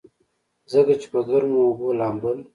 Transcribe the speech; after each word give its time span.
ځکه 0.71 0.93
چې 1.01 1.07
پۀ 1.11 1.19
ګرمو 1.27 1.59
اوبو 1.65 1.87
لامبل 1.99 2.37